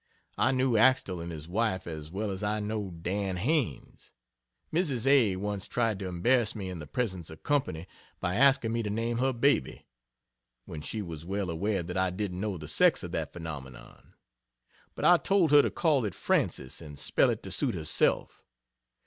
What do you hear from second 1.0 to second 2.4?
and his wife as well